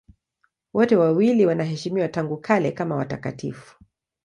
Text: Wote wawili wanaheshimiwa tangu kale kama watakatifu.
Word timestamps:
Wote 0.73 0.95
wawili 0.95 1.45
wanaheshimiwa 1.45 2.07
tangu 2.07 2.37
kale 2.37 2.71
kama 2.71 2.95
watakatifu. 2.95 3.79